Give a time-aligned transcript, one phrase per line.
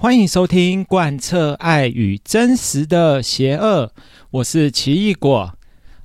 [0.00, 3.92] 欢迎收听《贯彻爱与真实的邪恶》，
[4.30, 5.52] 我是奇异果。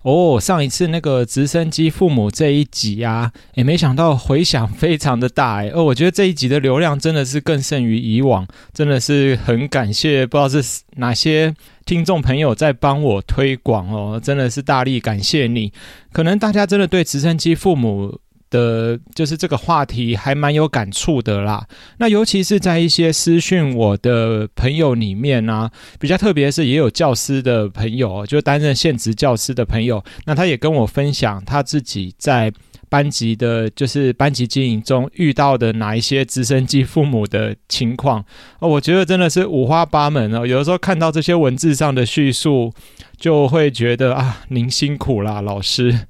[0.01, 5.70] 哦，上一次那个直升机父母这一集啊，也没想到回响非常的大哎。
[5.73, 11.55] 哦，我觉得这一集的流量真的是更胜于以往，真的是很感谢，不知道是哪些
[11.86, 15.71] 听众朋友在帮我推广哦，真的是大力感谢你。
[16.12, 18.20] 可能大家真的对直升机父母。
[18.50, 21.66] 的，就是这个话题还蛮有感触的啦。
[21.98, 25.69] 那尤其是在一些私讯我的朋友里面呢、
[26.00, 32.52] 比较特别是也有教师的朋友，就担任现职教师的朋友，那他也跟我分享他自己在
[32.88, 38.23] 班级的，就是班级经营中遇到的哪一些直升机父母的情况。
[38.59, 40.45] 哦，我觉得真的是五花八门哦。
[40.45, 42.72] 有的时候看到这些文字上的叙述，
[43.17, 46.08] 就会觉得啊，您辛苦啦，老师。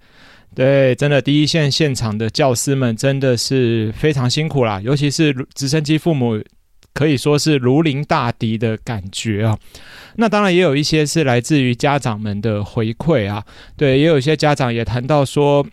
[0.55, 6.41] 对，真的第一线现场的教师们真的是非常辛苦啦，尤其是直升机父母，
[6.93, 9.59] 可以说是如临大敌的感觉啊。
[10.15, 13.43] 那当然也有一些是来自于家长们的回馈啊。
[13.75, 15.67] 对，也有一些家长也谈到说，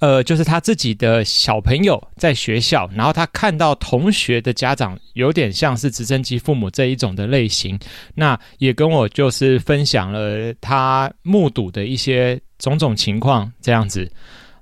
[0.00, 7.78] 呃，就是他自己的小朋友在学校，然后他看到同学的家长有点像是直升机父母这一种的类型，
[8.14, 12.40] 那也跟我就是分享了他目睹的一些。
[12.58, 14.10] 种种情况这样子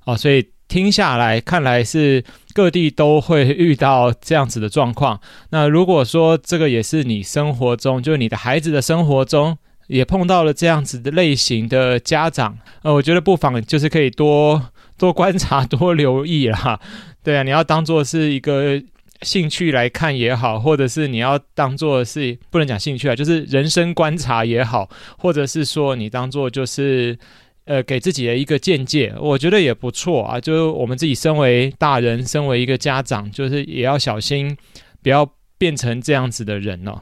[0.03, 2.21] 哦，所以听下来看来是
[2.53, 5.17] 各地都会遇到这样子的状况。
[5.49, 14.61] 那如果说这个也是你生活中，就是你的孩子的生活中也碰到了这样子的类型的家长，呃，我觉得不妨就是可以多
[14.97, 16.79] 多观察、 多留意啦。
[17.23, 18.81] 对啊，你要当做是一个
[19.21, 27.17] 兴趣来看也好，或者是你要当做是不能讲兴趣啊，就是人生观察也好，或者是说你当做就是。
[27.67, 30.39] 呃，给自己的一个见解，我觉得也不错啊。
[30.39, 34.55] 就是我们自己身为大人，身为一个家长，就是也要小心，
[35.01, 37.01] 不要变成这样子的人哦。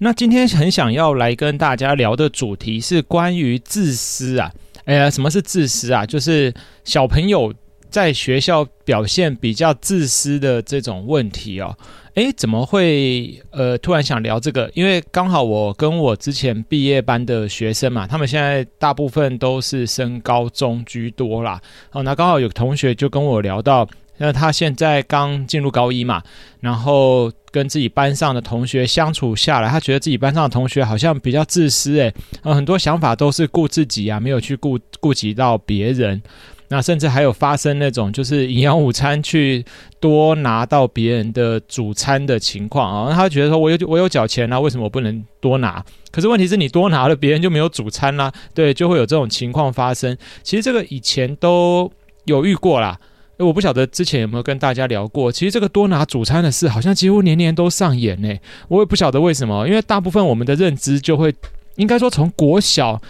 [0.00, 4.52] 那今天很想要来跟大家聊的主题是关于自私啊。
[4.84, 6.04] 哎呀，什么是自私啊？
[6.04, 6.52] 就是
[6.84, 7.52] 小朋友
[7.88, 11.76] 在学校表现比较自私的这种问题哦。
[12.14, 14.70] 哎，怎么会呃突然想聊这个？
[14.74, 21.60] 因为刚好我跟我之前毕业班的学生嘛，他们现在大部分都是升高中居多啦。
[21.92, 23.88] 哦，那刚好有同学就跟我聊到，
[24.22, 26.22] 那他现在刚进入高一嘛，
[26.60, 36.22] 然后跟自己班上的同学相处下来，他觉得自己班上的同学好像比较自私，诶，呃，很多想法都是顾自己啊，没有去顾顾及到别人。
[36.68, 39.62] 那甚至还有发生那种就是营养午餐去
[40.00, 45.84] 多拿到别人的主餐的情况啊，他觉得说我有我有缴钱啊，为什么我不能多拿？
[46.12, 50.16] 可是问题是你多拿了，别人就没有主餐啦，对，就会有这种情况发生。
[50.44, 51.90] 其实这个以前都
[52.24, 52.98] 有遇过啦，
[53.38, 55.30] 我不晓得之前有没有跟大家聊过。
[55.32, 58.28] 其实这个多拿主餐的事，好像几乎年年都上演呢。
[58.68, 61.34] 我也不晓得为什么，因为大部分我们的认知就会
[61.76, 63.00] 应该说从国小。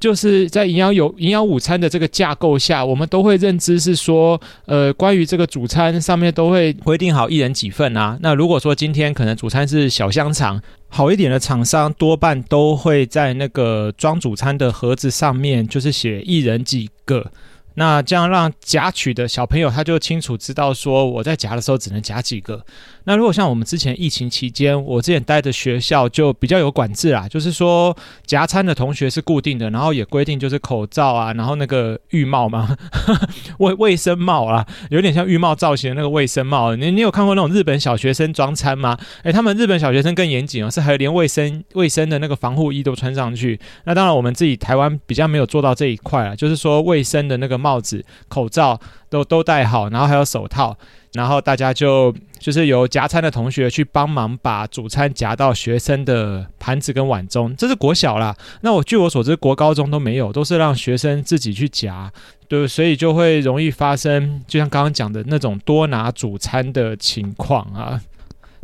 [0.00, 8.18] 就是在营养有营养午餐的这个架构下，我们都会认知是说，呃，关于这个主餐上面都会规定好一人几份啊。
[8.20, 17.30] 那如果说今天可能主餐是小香肠，好一点的厂商多半都会在那个装主餐的盒子上面，就是写一人几个。
[17.74, 22.64] 那这样让夹取的小朋友他就清楚知道说，我在夹的时候只能夹几个。
[23.04, 27.96] 那如果像我们之前疫情期间，我之前待的学校就比较有管制啦，就是说
[28.26, 32.76] 夹餐的同学是固定的，然后也规定就是口罩啊，然后那个浴帽嘛，
[33.58, 36.74] 卫卫生帽啊，有点像浴帽造型的那个卫生帽。
[36.76, 38.96] 你你有看过那种日本小学生装餐吗？
[39.24, 43.58] 诶，他们日本小学生更严谨哦，是还有连卫生卫生的那个防护衣都穿上去。
[43.84, 48.78] 那当然我们自己台湾比较没有做到这一块啊，就是说卫生的那个帽子、口罩
[49.10, 50.76] 都都戴好，然后还有手套。
[51.14, 58.36] 然后大家就就是由夹餐的同学去帮忙把主餐夹到学生的盘子跟碗中，这是国小啦。
[58.62, 62.12] 那我据我所知，国高中都没有，都是让学生自己去夹，
[62.48, 68.00] 对，所以就会容易发生，就像刚刚讲的那种多拿主餐的情况啊。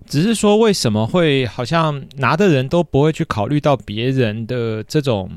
[0.06, 5.31] 只是说，为什么会好像拿的人都不会去考虑到别人的这种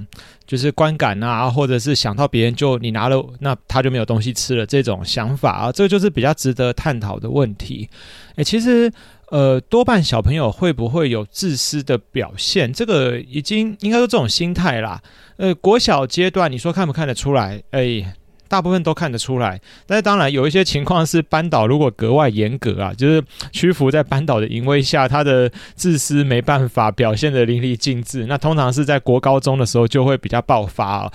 [0.45, 7.89] 就是观感啊，或者是想到别人就你拿了，那他就没有东西吃了这种想法啊，这个就是比较值得探讨的问题。
[8.35, 8.91] 诶，其实
[9.29, 12.71] 呃，多半小朋友会不会有自私的表现？
[12.71, 15.01] 这个已经应该说这种心态啦。
[15.37, 17.61] 呃，国小阶段你说看不看得出来？
[17.71, 18.05] 诶。
[18.51, 28.25] 大部分都看得出来，但是当然有一些情况是班导如果格外严格啊，就是屈服在班导的淫威下，他的自私没办法表现得淋漓尽致。
[28.25, 31.11] 那通常是在国高中的时候就会比较爆发啊。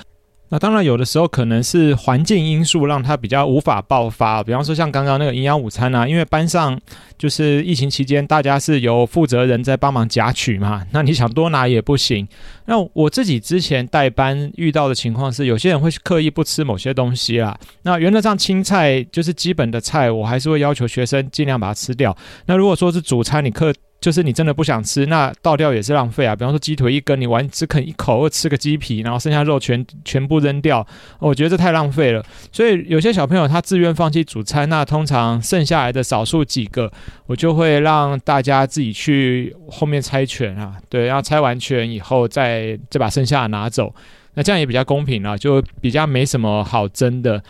[0.49, 4.43] 那当然，有的时候可能是环境因素让它比较无法爆发。
[4.45, 6.81] 比方说，像刚刚那个营养午餐啊，因为班上
[7.19, 12.27] 就是疫情期间，大家是由负责人在帮忙夹取嘛， 那你想多拿也不行。
[12.67, 17.59] 那我自己之前带班遇到的情况是，有些人会刻意不吃某些东西啦。
[17.83, 22.17] 那原则上青菜就是基本的菜，我还是会要求学生尽量把它吃掉。
[22.47, 23.73] 那如果说是主餐，你刻。
[24.01, 26.37] 就是你真的不想吃，那倒掉也是浪费啊。
[26.37, 30.87] 比方说鸡腿一根，你完只啃一口，或吃个鸡皮，然后剩下肉全全部扔掉，
[31.19, 32.25] 我觉得这太浪费了。
[32.53, 36.93] 所以有些小朋友他自愿放弃主餐，那通常剩下来的少数几个，
[37.27, 43.95] 我就会让大家自己去后面猜拳啊，对，然后猜完拳以后再再把剩下的拿走，
[44.35, 47.43] 那这样也比较公平了，就比较没什么好争的。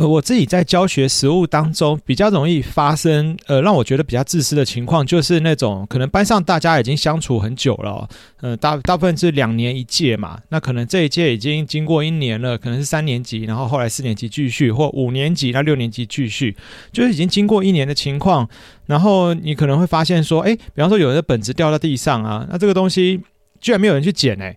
[0.00, 8.08] 呃，我自己在教学实务当中比较容易发生，呃，让我觉得比较自私的情况，就是那种可能班上大家已经相处很久了，
[8.40, 16.56] 呃，大大部分是两年一届嘛，那可能这一届已经经过一年了，可能是三年级，然后后来四年级继续，或五年级到六年级继续，
[16.90, 18.48] 就是已经经过一年的情况，
[18.86, 23.20] 然后你可能会发现说，哎，比方说有的本子掉到地上啊，那这个东西
[23.60, 24.56] 居然没有人去捡，哎，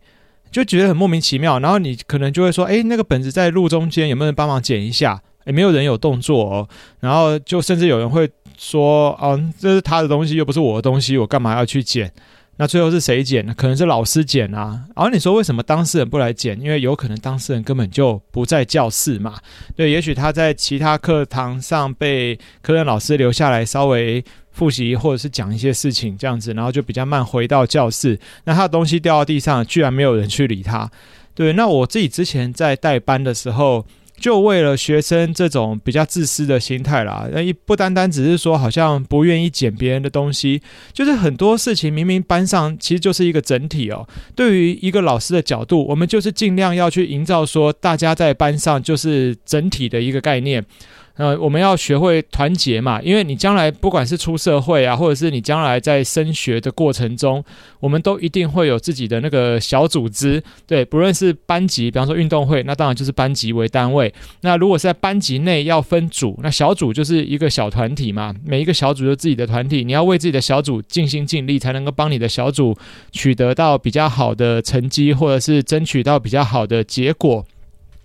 [0.50, 5.22] 就觉得很莫名其妙，然后你可能就会说，哎，那个本子在路中间，有没有人帮忙捡一下？
[5.46, 6.68] 也没有人有动作哦，
[7.00, 12.12] 然后就甚至有人会说：“哦，这是他的东西，又不是我的东西，我干嘛要去捡？”
[12.58, 13.54] 那最后是谁捡呢？
[13.58, 14.86] 可能是老师捡啊。
[14.96, 16.60] 然后你说为什么当事人不来捡？
[16.62, 19.40] 因为有可能当事人根本就不在教室嘛。
[19.76, 28.20] 对，也许他在其他课堂上被科任老师留下来稍微复习，或者是讲一些事情这样子，然后就比较慢回到教室。
[28.44, 30.90] 那他的东西掉到地上，居然没有人去理他。
[31.34, 33.84] 对，那我自己之前在带班的时候。
[34.18, 40.62] 就为了学生这种比较自私的心态啦，那一不单单只是说好像不愿意捡别人的东西，
[40.94, 44.08] 就是很多事情明明班上其实就是一个整体哦。
[44.36, 50.66] 对于一个老师的角度，我们就是尽量要去营造说大家在班上就是整体的一个概念。
[51.16, 57.44] 呃，我们要学会团结嘛，因为你将来不管是出社会啊，或者是你将来在升学的过程中，
[57.80, 64.12] 我们都一定会有自己的那个小组织，对，不论是班级，比方说运动会，那当然就是班级为单位。
[64.42, 72.76] 那如果是在班级内要分组，那小组就是一个小团体嘛，每一个小组有自己的团体，你要为自己的小组尽心尽力，才能够帮你的小组
[73.12, 77.46] 取得到比较好的成绩，或者是争取到比较好的结果。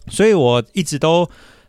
[0.08, 1.26] 所以我一直都。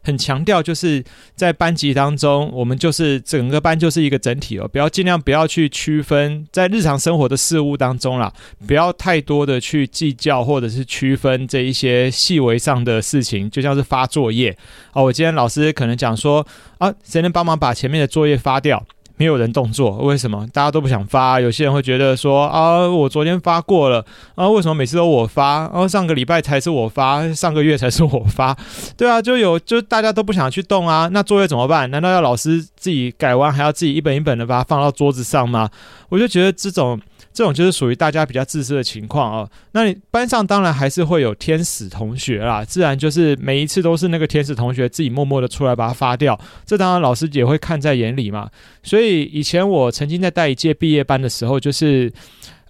[0.10, 1.04] 很强调，就是
[1.36, 8.34] 在班级当中，我们就是整个班就是一个整体哦，不要尽量不要去区分，在日常生活的事物当中啦，
[8.68, 14.58] 不要太多的去计较或者是区分这一些细微上的事情，就像是发作业
[14.94, 16.46] 哦，我今天老师可能讲说
[16.80, 18.84] 啊，谁能帮忙把前面的作业发掉？
[19.20, 20.48] 没有人动作，为什么？
[20.54, 21.42] 大家都不想发。
[21.42, 24.04] 有些人会觉得说啊，我昨天发过了
[24.36, 25.64] 啊，为什么每次都我发？
[25.64, 28.58] 然后上个礼拜才是我发，上个月才是我发，
[28.96, 31.10] 对啊，就有就大家都不想去动啊。
[31.12, 31.92] 那作业怎么办？
[31.92, 35.70] 难道要老师自己改完，还要自己一本一本的把它放到桌子上吗？
[36.08, 36.98] 我就觉得这种。
[37.32, 39.48] 这种就是属于大家比较自私的情况啊。
[39.72, 46.38] 那你班上当然还是会有天使同学啦，自然就是每一次都是那个天使同学自己默默的出来把它发掉。
[46.66, 48.50] 这当然老师也会看在眼里嘛。
[48.82, 52.12] 所以以前我曾经在带一届毕业班的时候，就是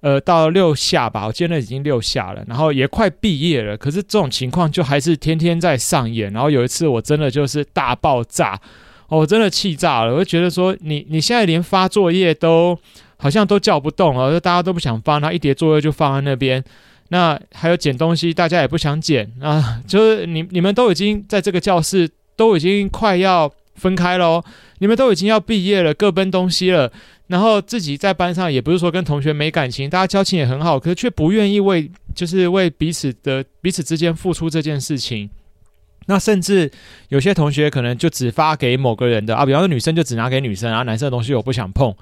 [0.01, 3.77] 呃到六下吧，我记得那已经六下了，然后也快毕业了。
[3.77, 6.31] 可是这种情况就还是天天在上演。
[6.33, 8.59] 然后有一次我真的就是大爆炸，
[9.07, 10.13] 哦，我真的气炸了。
[10.13, 12.77] 我就觉得说你你现在连发作业都。
[13.21, 16.63] 好像都叫不动了，就大家都不想发，那一叠作业就放在那边。
[17.10, 19.77] 那还有捡东西，大家也不想捡啊。
[19.86, 24.41] 就是你你们都已经在这个教室，都已经快要分开喽，
[24.79, 26.91] 你们都已经要毕业了，各奔东西了。
[27.27, 35.29] 然后自己在班上也不是说跟同学没感情，大家交情也很好，可是却不愿意为就是为彼此的彼此之间付出这件事情。
[36.07, 36.71] 那甚至
[37.09, 41.93] 有些同学可能就只发给某个人的啊，比方说女生就只拿给女生，然后男生的东西我不想碰。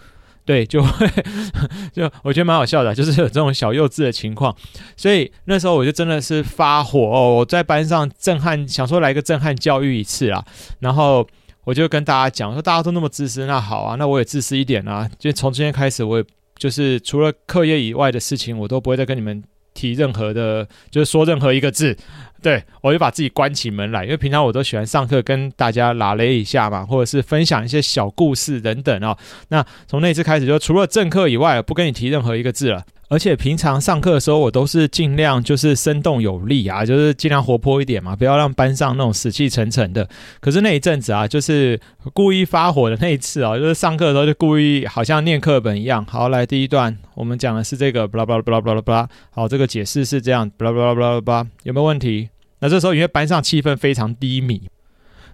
[0.46, 1.06] 对，就会
[1.92, 4.56] 就我觉得蛮好笑的，就是有这种小幼稚的情况，
[4.96, 10.42] 所以那时候我就真的是发火哦，我在班上震撼，想说来个震撼教育一次啊，
[10.80, 11.28] 然后
[11.68, 16.24] 我就跟大家讲说，大家都那么自私，那好啊，那我也自私一点啊，就从今天开始，我也
[16.58, 19.44] 就是除了课业以外的事情，我都不会再跟你们
[19.74, 21.98] 提任何的，就是说任何一个字。
[22.42, 29.18] 对，我就把自己关起门来，因为平常我都喜欢上课跟大家拉雷一下嘛，或者是分享一些小故事等等哦。
[29.50, 32.82] 那从那次开始，就除了正课以外，不跟你提任何一个字了。
[33.10, 40.08] 而且平常上课的时候，我都是尽量就是生动有力啊，就是尽量活泼一点嘛，不要让班上那种死气沉沉的。
[40.42, 41.80] 可是那一阵子啊，就是
[42.14, 46.06] 故意发火的那一次啊，就是上课的时候就故意好像念课本一样。
[46.06, 49.10] 好，来第一段，我们讲的是这个，巴拉巴拉巴拉巴拉巴拉。
[49.32, 52.30] 好，这个解释是这样，巴拉巴拉巴拉巴拉，有没有问题？
[52.60, 54.64] 那这时候因为班上气氛非常低迷，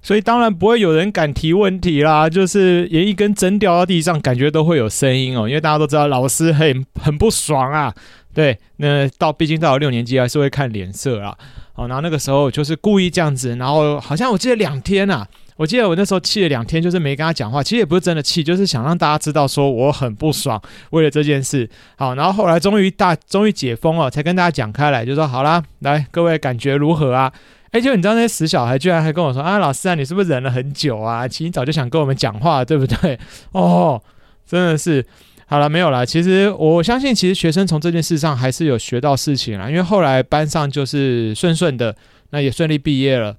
[0.03, 7.91] 所以当然不会有人敢提问题啦，就是连一根针掉到地上，感觉都会有声音哦，因为大家都知道老师很很不爽啊。
[8.33, 11.36] 对，那到毕竟到了六年级还是会看脸色啦。
[11.72, 17.63] 好，然后那个时候就是故意这样子，然后好像我记得两天啊，我记得我那时候气了两天，就是没跟他讲话。
[17.63, 21.69] 其实也不是真的气，就是想让大家知道说我很不爽，为了这件事。
[21.95, 27.31] 好，然后后来终于大终于解封了，才跟大家讲开来，就说好啦，来各位感觉如何啊？
[27.74, 31.27] 哎，就你知道那些死小孩居然还跟我说啊，老师啊，你是不是忍了很久啊？
[31.27, 33.20] 其实你早就想跟我们讲话，对不对？
[33.51, 34.00] 哦，
[34.48, 35.03] 真的是。
[35.48, 36.06] 好了，没有了。
[36.06, 39.70] 其实我相信，其实学生从这件事上还是有学到事情啦。
[39.70, 41.96] 因为后来班上就是顺顺的，
[42.30, 43.36] 那也顺利毕业了。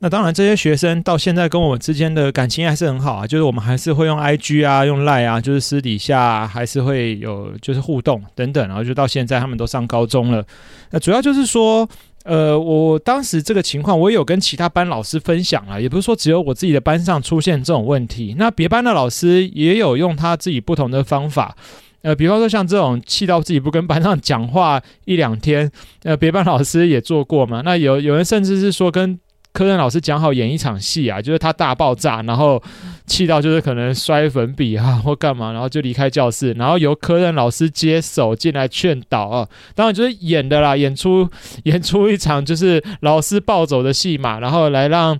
[0.00, 3.26] 那当然，这些学生到现在跟我们之间的感情还是很好啊。
[3.26, 8.66] 就是我们还是会用 IG 啊，用 Line 啊，就是私底下还是会有就是互动等等。
[8.66, 10.44] 然后就到现在，他们都上高中了。
[10.90, 11.88] 那主要就是说。
[12.24, 21.56] 呃，我当时这个情况，我也有跟其他班老师分享啊，也不是说只有我自己的班上出现这种问题，那别班的老师也有用他自己不同的方法，
[22.02, 25.70] 呃，比方说像这种气到自己不跟班上讲话一两天，
[26.02, 29.18] 呃，别班老师也做过嘛，那有有人甚至是说跟。
[29.52, 32.60] 科任老师讲好演一场戏啊，就是他大爆炸，然后
[33.06, 41.28] 气到就是可能摔粉笔啊或干嘛，然后就离开教室，然后由科任老师接手进来劝导啊，当然就是演的啦，演出
[41.64, 45.18] 演出一场就是老师暴走的戏码，然后来让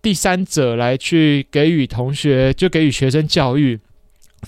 [0.00, 3.78] 第三者来去给予同学就给予学生教育，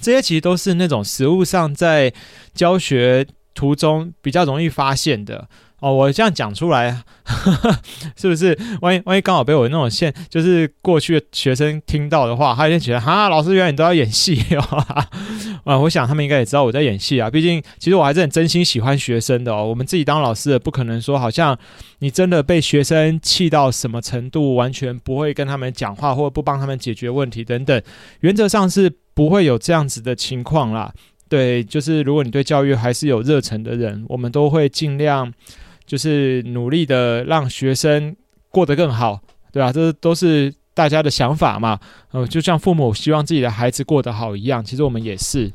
[0.01, 2.13] 这些其实都是那种实务上在
[2.55, 5.49] 教学途中比较容易发现的。
[5.81, 6.93] 哦，我这样讲出来，
[7.25, 7.79] 呵呵，
[8.15, 8.57] 是不是？
[8.83, 14.87] 万一万一刚好被我那种现，就是过去的学生听到的话，他就觉得哈，老师原来你都要演戏哦。
[15.65, 17.31] 啊，我想他们应该也知道我在演戏啊。
[17.31, 19.67] 毕竟，其实我还是很真心喜欢学生的哦。
[19.67, 21.59] 我们自己当老师的，不可能说好像
[22.01, 27.83] 你真的被学生气到什么程度，完全不会跟他们讲话，或不帮他们解决问题等等。
[28.21, 30.93] 原则上是不会有这样子的情况啦。
[31.29, 35.33] 对，就是如果你对教育还是有热忱的人，我们都会尽量。
[35.91, 38.15] 就是努力的让学生
[38.49, 39.21] 过得更好，
[39.51, 39.73] 对吧？
[39.73, 41.81] 这都是大家的想法嘛。
[42.13, 45.51] 呃，就像父母希望自己的孩子过得好一样，其实我们也是。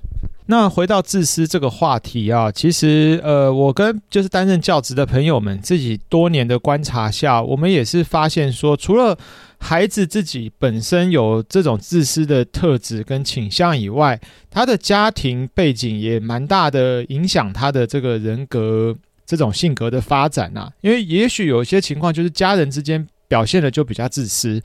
[0.47, 9.17] 那回到自私这个话题啊，其实呃，我跟就是担任教职的朋友们自己多年的观察下，我们也是发现说，除了
[9.57, 14.19] 孩子自己本身有这种自私的特质跟倾向以外，
[14.51, 18.97] 他的家庭背景也蛮大的影响他的这个人格。
[19.25, 24.61] 这种性格的发展呐、啊，因为也许有些情况就是家人之间表现的就比较自私，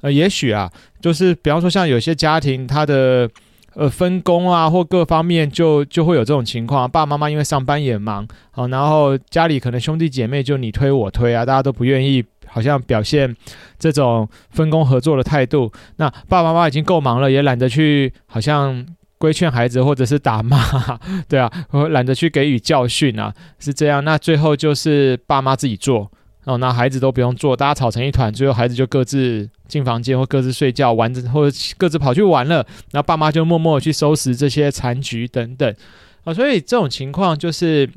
[0.00, 0.70] 呃，也许啊，
[1.00, 3.28] 就是比方说像有些家庭，他的
[3.74, 13.34] 呃分工啊或各方面就就会有这种情况，爸爸妈妈因为上班也忙，好，然后家里可能兄弟姐妹就你推我推啊，大家都不愿意好像表现
[13.78, 18.86] 这种分工合作的态度，那爸爸妈妈已经够忙了，也懒得去好像。
[19.18, 20.58] 规劝孩子，或者是打骂，
[21.28, 24.04] 对啊，我懒得去给予教训啊，是这样。
[24.04, 26.10] 那最后就是爸妈自己做
[26.44, 32.56] 哦，那孩子都不用做，大家吵成一团，最后孩子就各自进房间或各自睡觉玩着，或者各自跑去玩了。
[32.92, 35.74] 然后爸妈就默默去收拾这些残局等等
[36.24, 37.88] 啊，所以这种情况就是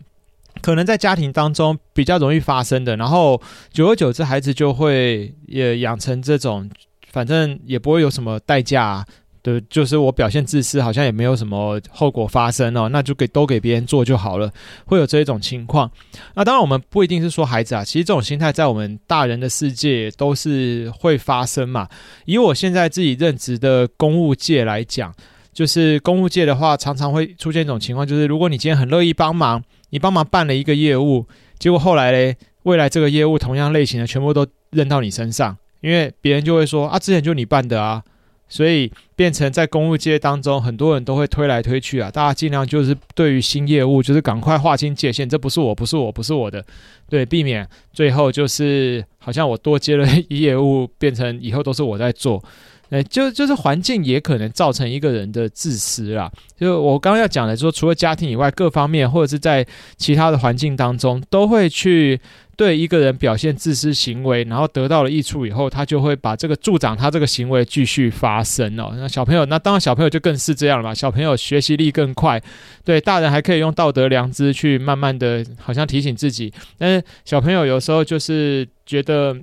[0.62, 2.96] 可能在家庭当中比较容易发生的。
[2.96, 3.42] 然后
[3.74, 6.70] 久而久之，孩子就会也养成这种，
[7.12, 9.06] 反正也不会有什么代价。
[9.42, 14.52] 对，就是我表现自私，好像也没有什么后果发生哦，那就给都给别人做就好了，
[14.86, 15.90] 会有这一种情况。
[16.36, 21.88] 那当然，我们不一定是说孩子啊，其实这种心态在我们大人的世界都是会发生嘛。
[22.26, 25.14] 以我现在自己任职的公务界来讲，
[25.54, 31.26] 就是公务界的话，常常会出现一种情况，就是如果你今天很乐意帮忙，你帮忙办了一个业务，
[31.58, 38.04] 结果后来嘞，未来这个业务同样类型的全部都扔到你身上，因为别人就会说啊，之前就你办的啊。
[38.50, 46.66] 所以变成在公务界当中，很多人都会推来推去啊，大家尽量就是对于新业务，就是赶快划清界限，这不是我，不是我，不是我的，
[47.08, 52.44] 对，避免最后就是好像我多接了 业务，变成以后都是我在做。
[52.90, 56.32] 哎，就就是环境也可能造成一个人的自私啦。
[56.60, 59.66] 就我刚刚要讲的，说除了家庭以外，各方面或者是在
[59.96, 62.20] 其他的环境当中，都会去
[62.58, 68.92] 对一个人表现自私行为，然后得到了益处以后，他就会把这个助长他这个行为继续发生哦。
[68.98, 70.94] 那小朋友，那当然小朋友就更是这样了嘛。
[70.94, 72.42] 小朋友学习力更快，
[72.84, 76.52] 对大人还可以用道德良知去慢慢的，好像提醒自己。
[76.78, 79.38] 但是小朋友有时候就是觉得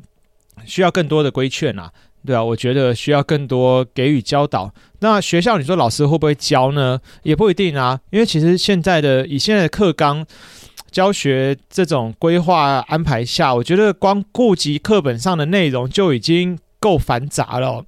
[0.65, 1.93] 需要更多的规劝啊。
[2.27, 4.71] 对啊，我觉得需要更多给予教导。
[4.99, 6.99] 那学校你说老师会不会教呢？
[7.23, 10.27] 也不一定啊，因为其实现在的以现在的课纲，
[10.91, 17.85] 教学这种规划安排下，我觉得光顾及课本上的内容就已经够繁杂了。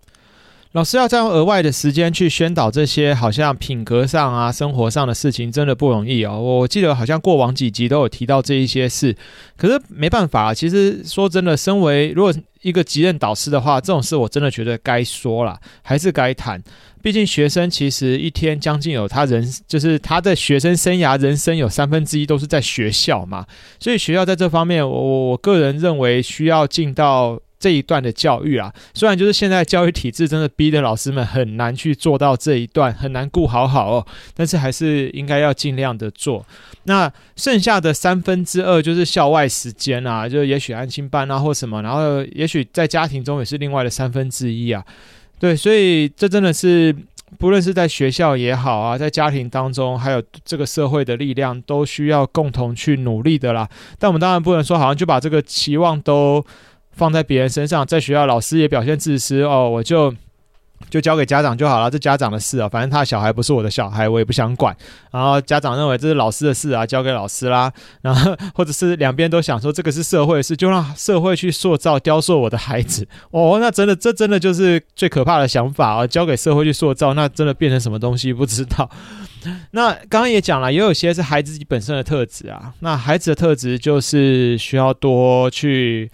[0.72, 6.38] 老师要再用额外的时间去宣导这些好像品格上啊、生活上的事情，真的不容易哦。
[6.38, 9.16] 我记得好像过往几集都有提到这一些事，
[9.56, 16.62] 可是没办法，其实说真的，身为如果一个即任导师的话，这种事我真的觉得该说了，还是该谈。
[17.00, 23.46] 毕竟学生其实一天将近有他人，就是他的学生生涯人生有三分之一都是在学校嘛，
[23.80, 27.40] 所以学校在这方面，我我个人认为需要尽到。
[27.60, 36.46] 这一段的教育啊，虽然就是现在教育体制真的逼得老师们很难去做到这一段，很难顾好好哦，但是还是应该要尽量的做。
[36.84, 44.84] 那剩下的三分之二就是校外时间啊，就也许安心班啊或什么，然后也许在家庭中也是另外的三分之一啊。
[45.40, 46.94] 对，所以这真的是
[47.38, 53.68] 不论是在学校也好啊，在家庭当中，还有这个社会的力量，都需要共同去努力的啦。
[53.98, 56.44] 但我们当然不能说好像就把这个期望都。
[56.98, 60.12] 放在别人身上，在学校老师也表现自私哦，我就
[60.90, 64.76] 就交给家长就好了，这家长的事啊，反正他小孩不是我的小孩，我也不想管。
[65.10, 67.72] 然后家长认为这是老师的事啊，交给老师啦。
[68.02, 73.06] 然后或者是两边都想说这个是社会的事，就让社会去塑造、雕塑我的孩子。
[73.30, 76.06] 哦，那真的这真的就是最可怕的想法啊！
[76.06, 78.88] 交给社会去塑造，那真的变成什么东西不知道。
[79.72, 82.72] 那刚刚也讲了，也有些是孩子自己本身的特质啊。
[82.80, 86.10] 那孩子的特质就是需要多去。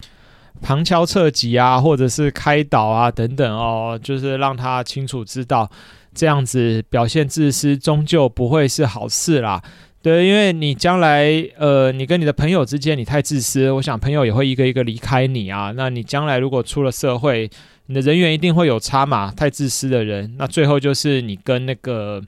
[0.61, 5.69] 旁敲侧击啊，或者是开导啊，等等哦，就是让他清楚知道，
[6.13, 9.61] 这样子表现自私，终究不会是好事啦。
[10.01, 15.73] 对，因为你将来，呃，你跟你的朋友之间，你太自私，我想朋友也会一个一个离开你啊。
[15.75, 17.49] 那你将来如果出了社会，
[17.87, 19.31] 你的人缘一定会有差嘛。
[19.31, 22.21] 太自私的人，那最后就是你跟那个。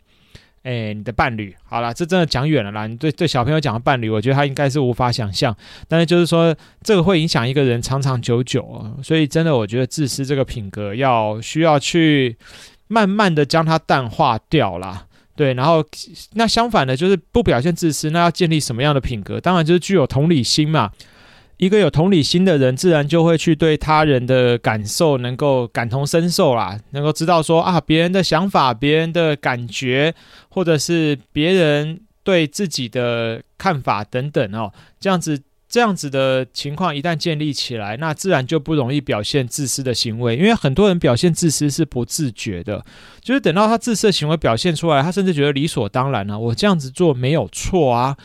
[0.68, 2.88] 哎，你的伴侣，好了，这真的讲远了啦。
[2.88, 5.56] 你对对小朋友讲的伴侣，我觉得他应该是无法想象。
[5.88, 8.92] 但是就是说，这个会影响一个人长长久久啊。
[9.02, 12.36] 所以真的，我觉得自私这个品格要需要去
[12.90, 15.06] 慢慢的将它淡化掉啦。
[15.38, 15.82] 对，然后
[16.34, 19.40] 那相反的，就是不表现自私，那要建立什么样的品格？
[19.40, 20.92] 当然就是具有同理心嘛。
[21.58, 30.14] 一个有同理心的人，自然就会去对他人的感受能够感同身受啦，能够知道说啊，别人的想法、别人的感觉，
[30.50, 42.86] 或者是别人对自己的看法等等哦，这样子这样子的情况一旦建立起来，那自然就不容易表现自私的行为，因为很多人表现自私是不自觉的，
[43.20, 48.16] 就是等到他自私的行为表现出来，他甚至觉得理所当然了啊，我这样子做没有错啊。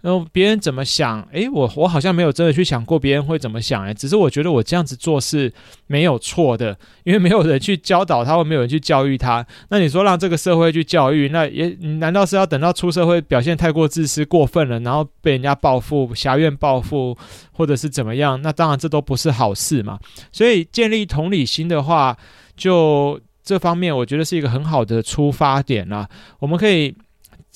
[0.00, 1.20] 然后别人怎么想？
[1.32, 5.52] 诶，我我好像没有真的去想过别人会怎么想，诶，只是我觉得我这样子做是
[5.88, 9.44] 没有错的，因为没有人去教导他，或没有人去教育他。
[9.70, 11.66] 那你说让这个社会去教育，那也
[11.98, 17.18] 难道是要等到出社会表现太过自私过分了，然后被人家报复、挟怨报复，
[17.52, 18.40] 或者是怎么样？
[18.40, 19.98] 那当然这都不是好事嘛。
[20.30, 22.16] 所以建立同理心的话，
[22.56, 26.08] 就这方面我觉得是一个很好的出发点啦。
[26.38, 26.94] 我们可以。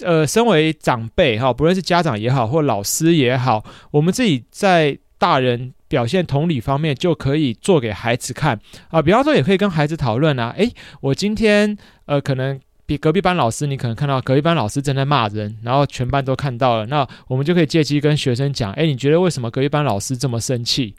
[0.05, 8.59] 呃，身为长辈哈，不论是家长也好，或老师也好，我们自己在大人表现同理方面，就可以做给孩子看
[8.91, 9.01] 啊。
[9.01, 10.55] 比方说，也可以跟孩子讨论啊。
[10.57, 20.95] 诶，我今天呃，可能比隔壁班老师，你可能看到隔壁班老师正在骂人，然后全班都看到了，那我们就可以借机跟学生讲，诶，你觉得为什么隔壁班老师这么生气？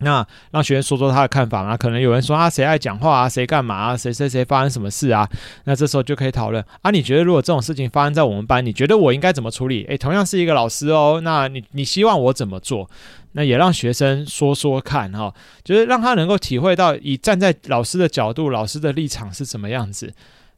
[0.00, 5.28] 那让学生说说他的看法啊，可能有人说啊，谁爱讲话啊，谁干嘛啊，谁谁谁发生什么事啊？
[5.64, 9.84] 那这时候就可以讨论啊，你觉得如果这种事情发生在我们班，你觉得我应该怎么处理？
[9.84, 12.88] 诶，同样是一个老师哦，那你你希望我怎么做？
[13.32, 15.32] 那也让学生说说看哈，
[15.62, 20.12] 就是让他能够体会到，以站在老师的角度，老师的立场是什么样子。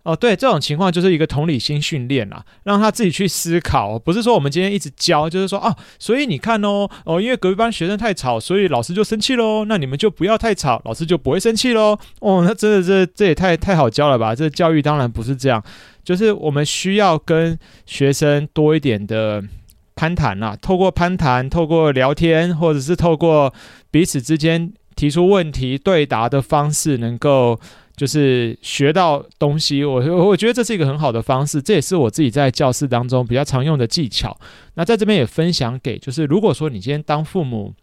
[0.05, 11.97] 哦，对，这种情况就是一个同理心训练啦，让他自己去思考，不是说我们今天一直教，就是说啊，所以你看哦，哦，因为隔壁班学生太吵，所以老师就生气喽，那你们就不要太吵，老师就不会生气喽。
[12.19, 14.35] 哦，那真的这这也太太好教了吧？
[14.35, 15.63] 这教育当然不是这样，
[16.03, 19.41] 就是我们需要跟学生多一点的
[19.95, 23.55] 攀谈啦，透过攀谈，透过聊天，或者是透过
[23.93, 27.61] 彼此之间提出问题对答的方式，能够。
[27.95, 34.37] 就是学到东西，我我觉得这是一个很好的方式，这也是我自己在教室当中比较常用的技巧。
[34.75, 37.75] 那在这边也分享给，就是如果说你今天当父母，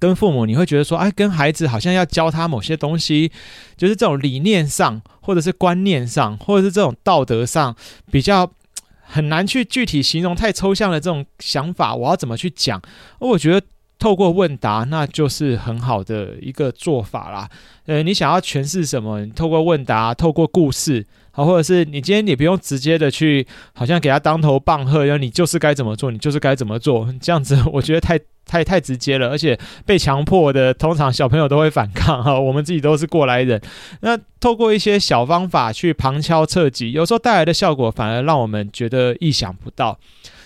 [0.00, 3.30] 跟父母你会觉得说，哎，跟孩子好像要教他某些东西，
[3.76, 7.74] 就是这种理念上，或者是观念上，或者是这种道德上，
[8.10, 8.52] 比较
[9.00, 12.82] 很难去具体形容，太抽象的这种想法，我要怎么去讲？
[13.20, 13.64] 我觉得。
[13.98, 17.48] 透过问答，那就是很好的一个做法啦。
[17.86, 19.24] 呃，你想要诠释什么？
[19.24, 32.38] 你透过问答，透过故事，好，或者是你今天你不用直接的去，好像给他当头棒喝，然后你就是该怎么做，你就是该怎么做，这样子我觉得太太太直接了，而且被强迫的，通常小朋友都会反抗哈。
[32.38, 33.60] 我们自己都是过来人，
[34.00, 39.98] 那透过一些小方法去旁敲侧击，有时候带来的效果反而让我们觉得意想不到。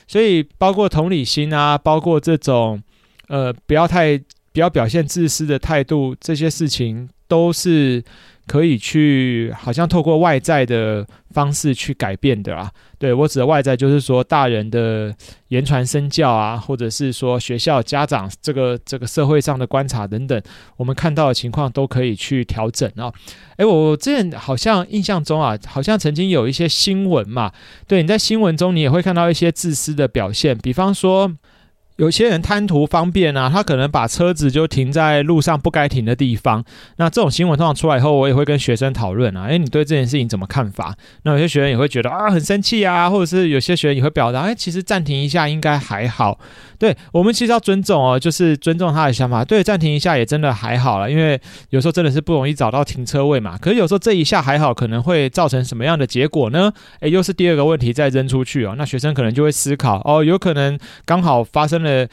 [0.06, 2.82] 所以，包括同理心啊，包括这种，
[3.30, 4.18] 呃，不要太
[4.52, 8.02] 不要表现自私的态度，这些事情都是
[8.48, 12.68] 可以去，好像透过外在的方式去改变的啊。
[12.98, 15.14] 对，我指的外在，就是说大人的
[15.46, 20.42] 言传身教啊，或者是说学校、家长这个这个社会上的观察等等，
[20.76, 23.12] 我们看到的情况都可以去调整啊。
[23.58, 27.52] 诶，我之前好像印象中啊，好像曾经有一些新闻嘛，
[27.86, 31.32] 对，你在新闻中你也会看到一些自私的表现，比方说。
[32.00, 36.64] 有些人贪图方便啊，他可能把车子就停在路上不该停的地方。
[36.96, 40.96] 那这种新闻通常出来以后，我也会跟学生讨论啊，诶，你对这件事情怎么看法？
[41.24, 46.40] 那有些学生也会觉得啊，很生气啊，或者是有些学生也会表达，诶，其实暂停一下应该还好。
[46.78, 49.44] 对，我们其实要尊重哦，就是尊重他的想法。
[49.44, 53.58] 对，暂停一下也真的还好了，因为有时候真的是不容易找到停车位嘛。
[53.58, 56.72] 可是有时候这一下还好，可能会造成什么样的结果呢？
[57.00, 58.74] 诶，又是第二个问题再扔出去哦。
[58.78, 62.08] 那学生可能就会思考哦，有可能刚好发生了，呃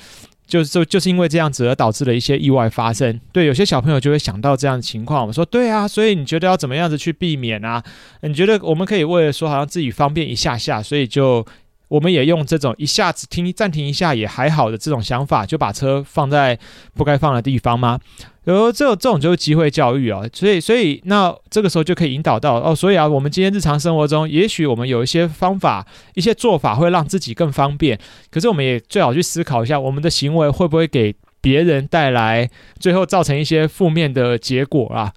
[0.48, 3.20] 就是就就是因为这样子而导致了一些意外发生。
[3.32, 5.22] 对，有些小朋友就会想到这样的情况。
[5.22, 7.84] 我们说对啊，所以你觉得要怎么样子去避免啊？
[8.22, 11.46] 你觉得我们可以为了说好像自己方便一下下，所以就。
[11.88, 16.58] 我们也用这种一下子停暂停一下也还好的这种想法，就把车放在
[16.94, 18.00] 不该放的地方吗？
[18.44, 28.00] 然后这种这种就是机会教育啊，所以所以那这个时候就可以引导到哦，所以啊，我们今天日常生活中，也许我们有一些方法、一些做法会让自己更方便，
[28.32, 35.14] 可是我们也最好去思考一下，我们的行为会不会给别人带来最后造成一些负面的结果啊？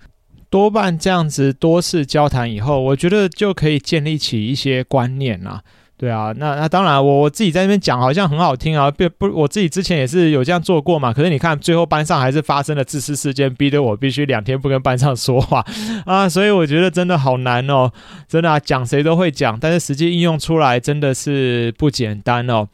[0.51, 5.63] 多半这样子多次交谈以后，我觉得就可以建立起一些观念啊。
[6.01, 11.13] 对啊，那那当然，我我自己在那边讲好像很好听啊，不不，我自己之前也是有这样做过嘛。
[11.13, 15.63] 可是你看，最后班上还是发生了自私事件，逼得我必须两天不跟班上说话
[16.07, 16.27] 啊。
[16.27, 17.93] 所以我觉得真的好难哦，
[18.27, 22.67] 真的啊，讲谁都会讲，但是实际应用出来真的是不简单哦。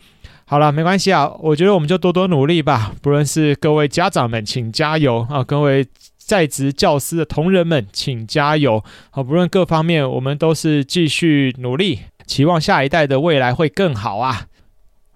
[0.44, 2.92] 好了，没关系啊，我觉得我们就多多努力吧。
[3.02, 5.42] 不论是各位家长们，请加油啊！
[5.42, 5.84] 各位
[6.16, 8.84] 在职教师的同仁们，请加油。
[9.10, 12.02] 好，不论各方面，我们都是继续努力。
[12.26, 14.46] 期望下一代的未来会更好啊！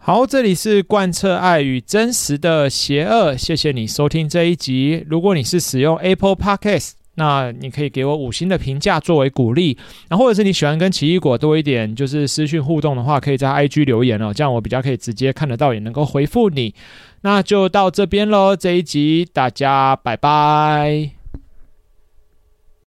[0.02, 5.04] 好，这里是贯彻爱与真实的邪恶，谢谢你收听这一集。
[5.08, 9.76] 如果你是使用 Apple Podcast，那你可以给我五星的评价作为鼓励。
[10.08, 16.74] 然后或者是你喜欢跟奇异果多一点就是私讯互动的话，可以在 IG 留言哦，这样我比较可以直接看得到，也能够回复你。
[17.20, 21.19] 那就到这边喽，这一集大家拜拜。